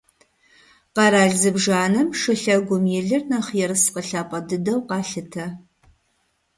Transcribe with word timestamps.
Къэрал 0.95 1.31
зыбжанэм 1.41 2.07
шылъэгум 2.19 2.83
и 2.97 3.01
лыр 3.07 3.23
нэхъ 3.29 3.49
ерыскъы 3.63 4.01
лъапӏэ 4.07 4.39
дыдэу 4.47 4.79
къалъытэ. 4.89 5.45